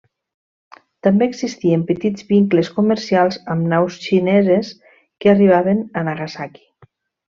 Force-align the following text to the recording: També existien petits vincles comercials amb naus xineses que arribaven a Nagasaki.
També 1.07 1.27
existien 1.31 1.83
petits 1.91 2.25
vincles 2.33 2.73
comercials 2.79 3.39
amb 3.57 3.71
naus 3.77 4.01
xineses 4.09 4.75
que 4.89 5.35
arribaven 5.39 5.89
a 6.03 6.09
Nagasaki. 6.13 6.69